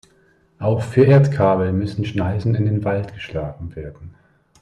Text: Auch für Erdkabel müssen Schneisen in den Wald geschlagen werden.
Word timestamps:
Auch 0.57 0.81
für 0.81 1.05
Erdkabel 1.05 1.73
müssen 1.73 2.05
Schneisen 2.05 2.55
in 2.55 2.65
den 2.65 2.83
Wald 2.83 3.13
geschlagen 3.13 3.75
werden. 3.75 4.15